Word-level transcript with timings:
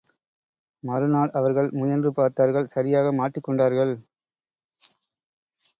மறுநாள் 0.83 1.31
அவர்கள் 1.31 1.69
முயன்று 1.71 2.11
பார்த்தார்கள் 2.11 2.67
சரியாக 2.67 3.11
மாட்டிக் 3.11 3.43
கொண்டார்கள். 3.43 3.93